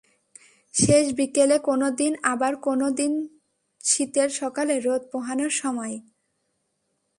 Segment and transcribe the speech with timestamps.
[0.73, 3.13] শেষ বিকেলে কোনো দিন, আবার কোনো দিন
[3.83, 5.95] শীতের সকালে রোদ পোহানোর সময়।